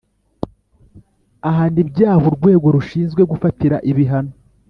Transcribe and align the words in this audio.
ahana 1.49 1.77
ibyaha 1.83 2.23
urwego 2.29 2.65
rushinzwe 2.75 3.21
gufatira 3.31 3.77
ibihano 3.91 4.33